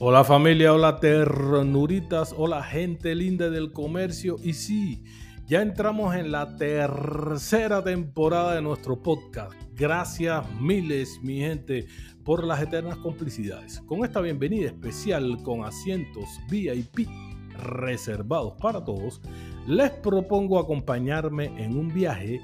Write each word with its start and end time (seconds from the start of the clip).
Hola 0.00 0.22
familia, 0.22 0.72
hola 0.72 1.00
ternuritas, 1.00 2.32
hola 2.38 2.62
gente 2.62 3.16
linda 3.16 3.50
del 3.50 3.72
comercio 3.72 4.36
y 4.40 4.52
sí, 4.52 5.02
ya 5.48 5.60
entramos 5.60 6.14
en 6.14 6.30
la 6.30 6.54
tercera 6.54 7.82
temporada 7.82 8.54
de 8.54 8.62
nuestro 8.62 9.02
podcast. 9.02 9.54
Gracias 9.74 10.48
miles 10.60 11.18
mi 11.20 11.40
gente 11.40 11.88
por 12.24 12.44
las 12.44 12.62
eternas 12.62 12.96
complicidades. 12.98 13.80
Con 13.80 14.04
esta 14.04 14.20
bienvenida 14.20 14.68
especial 14.68 15.42
con 15.42 15.64
asientos 15.64 16.26
VIP 16.48 17.08
reservados 17.56 18.54
para 18.62 18.84
todos, 18.84 19.20
les 19.66 19.90
propongo 19.90 20.60
acompañarme 20.60 21.46
en 21.60 21.76
un 21.76 21.92
viaje 21.92 22.40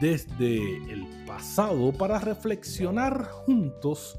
desde 0.00 0.78
el 0.92 1.06
pasado 1.24 1.92
para 1.92 2.18
reflexionar 2.18 3.22
juntos 3.30 4.18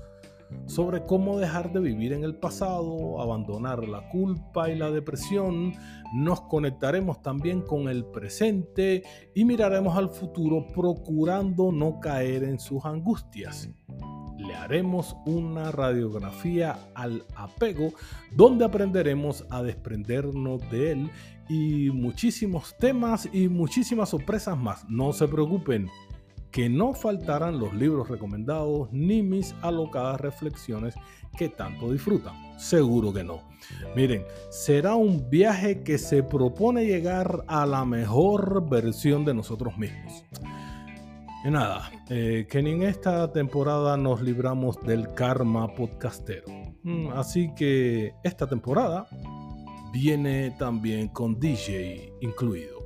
sobre 0.66 1.06
cómo 1.06 1.38
dejar 1.38 1.74
de 1.74 1.80
vivir 1.80 2.14
en 2.14 2.24
el 2.24 2.36
pasado, 2.36 3.22
abandonar 3.22 3.88
la 3.88 4.08
culpa 4.10 4.70
y 4.70 4.78
la 4.78 4.92
depresión. 4.92 5.74
Nos 6.14 6.42
conectaremos 6.42 7.22
también 7.22 7.62
con 7.62 7.90
el 7.90 8.06
presente 8.06 9.04
y 9.36 9.46
miraremos 9.46 9.98
al 9.98 10.10
futuro 10.10 10.66
procurando 10.74 11.72
no 11.72 12.00
caer 12.00 12.44
en 12.44 12.60
sus 12.60 12.86
angustias. 12.86 13.70
Le 14.38 14.56
haremos 14.56 15.16
una 15.26 15.72
radiografía 15.72 16.80
al 16.96 17.26
apego 17.36 17.92
donde 18.36 18.66
aprenderemos 18.66 19.46
a 19.50 19.62
desprendernos 19.62 20.62
de 20.72 20.92
él 20.92 21.12
y 21.48 21.92
muchísimos 21.92 22.76
temas 22.78 23.30
y 23.32 23.50
muchísimas 23.50 24.10
sorpresas 24.10 24.58
más. 24.58 24.86
No 24.90 25.14
se 25.14 25.28
preocupen 25.28 25.90
que 26.52 26.70
no 26.70 26.94
faltarán 26.94 27.60
los 27.60 27.74
libros 27.74 28.10
recomendados 28.10 28.90
ni 28.92 29.22
mis 29.22 29.56
alocadas 29.62 30.20
reflexiones 30.20 30.96
que 31.38 31.50
tanto 31.50 31.92
disfrutan. 31.92 32.34
Seguro 32.60 33.14
que 33.14 33.24
no. 33.24 33.42
Miren, 33.96 34.26
será 34.50 34.96
un 34.96 35.30
viaje 35.30 35.82
que 35.84 35.98
se 35.98 36.24
propone 36.24 36.86
llegar 36.86 37.44
a 37.48 37.66
la 37.66 37.86
mejor 37.86 38.70
versión 38.70 39.24
de 39.26 39.34
nosotros 39.34 39.78
mismos. 39.78 40.26
Y 41.44 41.50
nada, 41.50 41.90
eh, 42.10 42.46
que 42.50 42.60
en 42.60 42.84
esta 42.84 43.32
temporada 43.32 43.98
nos 43.98 44.22
libramos 44.22 44.80
del 44.82 45.14
karma 45.14 45.74
podcastero. 45.74 46.46
Mm, 46.84 47.08
así 47.14 47.54
que 47.56 48.14
esta 48.24 48.48
temporada 48.48 49.08
viene 49.92 50.52
también 50.60 51.08
con 51.08 51.40
DJ 51.40 52.14
incluido 52.22 52.81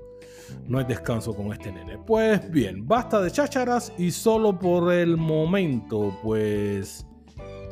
no 0.68 0.80
hay 0.80 0.86
descanso 0.86 1.34
con 1.36 1.52
este 1.52 1.72
nene. 1.72 1.98
Pues 1.98 2.50
bien, 2.52 2.88
basta 2.88 3.22
de 3.22 3.32
chácharas 3.32 3.94
y 3.98 4.12
solo 4.12 4.58
por 4.58 4.94
el 4.94 5.18
momento, 5.18 6.18
pues 6.24 7.06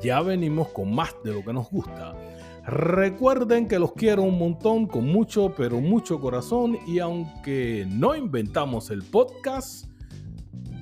ya 0.04 0.22
venimos 0.22 0.70
con 0.70 0.94
más 0.94 1.16
de 1.24 1.34
lo 1.34 1.44
que 1.44 1.54
nos 1.54 1.70
gusta. 1.70 2.14
Recuerden 2.66 3.68
que 3.68 3.78
los 3.78 3.94
quiero 3.94 4.24
un 4.24 4.38
montón, 4.38 4.88
con 4.88 5.06
mucho, 5.06 5.54
pero 5.56 5.82
mucho 5.82 6.20
corazón 6.20 6.78
y 6.88 7.00
aunque 7.00 7.86
no 7.90 8.16
inventamos 8.16 8.90
el 8.90 9.04
podcast, 9.04 9.90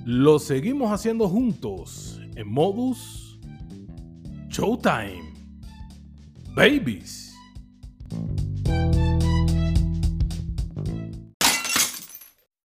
lo 0.04 0.38
seguimos 0.38 0.92
haciendo 0.92 1.28
juntos 1.28 2.20
en 2.36 2.48
modus 2.48 3.22
Showtime. 4.48 5.32
Babies. 6.54 7.31